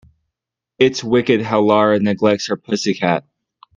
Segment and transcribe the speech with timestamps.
[0.79, 3.23] It's wicked how Lara neglects her pussy cat.